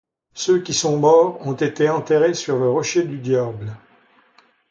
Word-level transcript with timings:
Ceux 0.33 0.57
qui 0.63 0.73
sont 0.73 0.97
morts 0.97 1.45
ont 1.45 1.53
été 1.53 1.87
enterrés 1.87 2.33
sur 2.33 2.57
le 2.57 2.67
rocher 2.71 3.03
du 3.03 3.19
Diable. 3.19 3.77